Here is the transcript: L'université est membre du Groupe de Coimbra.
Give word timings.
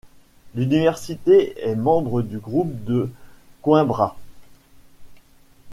L'université 0.55 1.61
est 1.63 1.75
membre 1.75 2.23
du 2.23 2.39
Groupe 2.39 2.73
de 2.85 3.11
Coimbra. 3.61 4.17